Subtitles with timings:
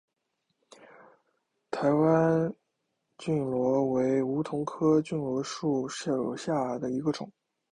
[1.69, 2.51] 台湾
[3.19, 7.31] 梭罗为梧桐科梭罗树属下的一个种。